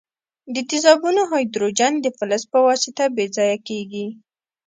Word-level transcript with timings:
د 0.53 0.55
تیزابونو 0.69 1.21
هایدروجن 1.31 1.93
د 2.01 2.07
فلز 2.17 2.43
په 2.51 2.59
واسطه 2.67 3.03
بې 3.15 3.25
ځایه 3.35 3.57
کیږي. 3.67 4.07